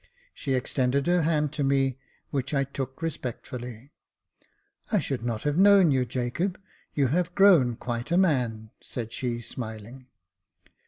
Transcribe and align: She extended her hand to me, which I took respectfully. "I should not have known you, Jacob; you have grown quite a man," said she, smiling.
She 0.33 0.55
extended 0.55 1.05
her 1.05 1.21
hand 1.21 1.53
to 1.53 1.63
me, 1.63 1.99
which 2.31 2.55
I 2.55 2.63
took 2.63 3.03
respectfully. 3.03 3.93
"I 4.91 4.99
should 4.99 5.23
not 5.23 5.43
have 5.43 5.59
known 5.59 5.91
you, 5.91 6.05
Jacob; 6.07 6.59
you 6.95 7.09
have 7.09 7.35
grown 7.35 7.75
quite 7.75 8.09
a 8.11 8.17
man," 8.17 8.71
said 8.81 9.13
she, 9.13 9.41
smiling. 9.41 10.07